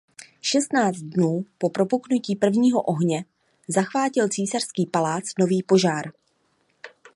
[0.41, 3.25] Šestnáct dnů po propuknutí prvního ohně
[3.67, 6.11] zachvátil císařský palác nový požár.